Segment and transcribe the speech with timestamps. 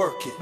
[0.00, 0.32] Work it.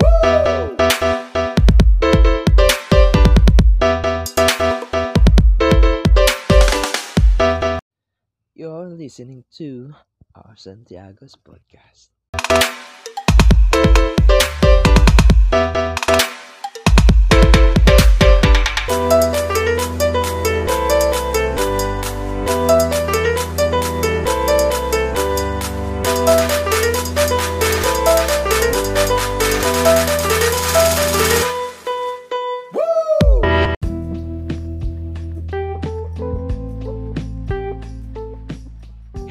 [8.55, 9.95] You're listening to
[10.36, 12.11] our Santiago's podcast.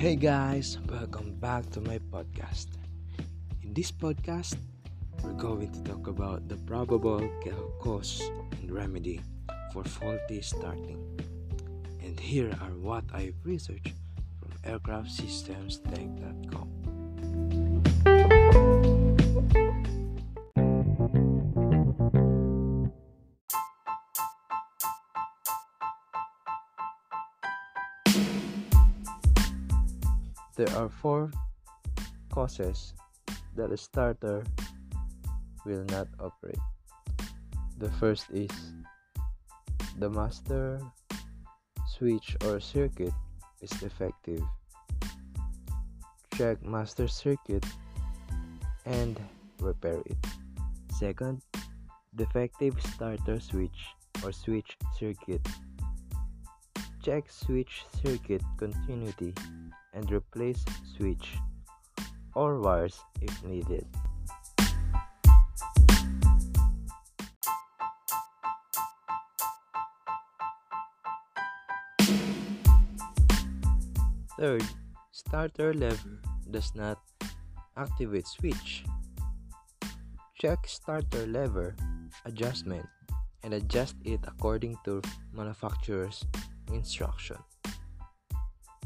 [0.07, 2.67] Hey guys, welcome back to my podcast.
[3.61, 4.55] In this podcast,
[5.21, 7.29] we're going to talk about the probable
[7.83, 8.21] cause
[8.61, 9.19] and remedy
[9.73, 11.03] for faulty starting.
[11.99, 13.91] And here are what I've researched
[14.39, 16.86] from aircraftsystemstech.com.
[30.57, 31.29] There are four
[32.33, 32.95] causes
[33.55, 34.43] that a starter
[35.67, 36.57] will not operate.
[37.77, 38.49] The first is
[39.99, 40.81] the master
[41.85, 43.13] switch or circuit
[43.61, 44.41] is defective.
[46.33, 47.65] Check master circuit
[48.87, 49.13] and
[49.61, 50.17] repair it.
[50.97, 51.43] Second,
[52.15, 53.93] defective starter switch
[54.25, 55.45] or switch circuit.
[57.03, 59.35] Check switch circuit continuity
[59.97, 61.41] and replace switch
[62.37, 63.81] or wires if needed.
[74.37, 74.61] Third,
[75.09, 77.01] starter lever does not
[77.75, 78.85] activate switch.
[80.37, 81.73] Check starter lever
[82.21, 82.85] adjustment
[83.41, 85.01] and adjust it according to
[85.33, 86.21] manufacturer's
[86.69, 87.41] instruction.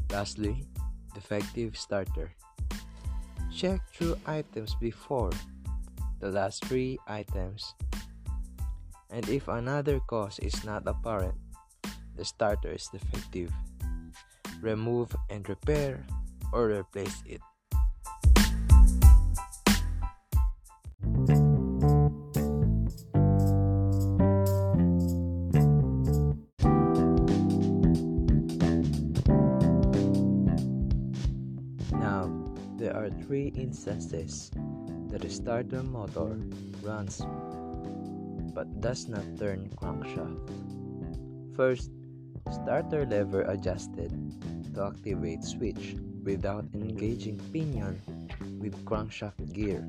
[0.08, 0.64] Lastly,
[1.14, 2.32] defective starter.
[3.52, 5.30] Check through items before
[6.20, 7.74] the last three items.
[9.10, 11.36] And if another cause is not apparent,
[12.16, 13.52] the starter is defective.
[14.62, 16.06] Remove and repair
[16.52, 17.42] or replace it.
[32.92, 34.50] There are three instances
[35.08, 36.36] that a starter motor
[36.82, 37.24] runs
[38.52, 40.52] but does not turn crankshaft.
[41.56, 41.90] First,
[42.52, 44.12] starter lever adjusted
[44.74, 47.96] to activate switch without engaging pinion
[48.60, 49.88] with crankshaft gear.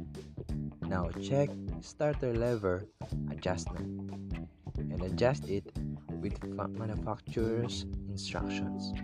[0.87, 1.49] Now check
[1.81, 2.87] starter lever
[3.29, 4.15] adjustment
[4.77, 5.67] and adjust it
[6.21, 6.39] with
[6.79, 8.95] manufacturer's instructions.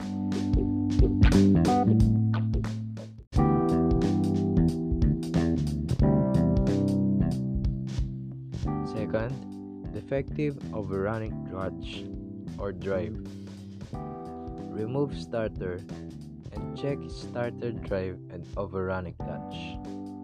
[9.09, 12.05] Second, defective overrunning clutch
[12.59, 13.17] or drive.
[14.69, 15.81] Remove starter
[16.53, 19.57] and check starter drive and overrunning clutch.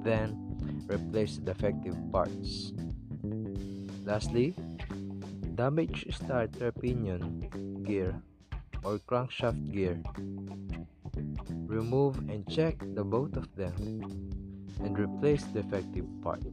[0.06, 0.38] Then,
[0.85, 2.73] replace defective parts.
[4.06, 4.53] Lastly,
[5.56, 7.50] damage starter pinion
[7.81, 8.13] gear
[8.84, 9.97] or crankshaft gear.
[11.66, 13.73] Remove and check the both of them
[14.78, 16.46] and replace defective part.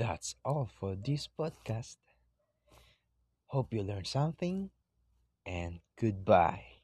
[0.00, 1.98] That's all for this podcast.
[3.48, 4.70] Hope you learned something
[5.46, 6.79] and goodbye.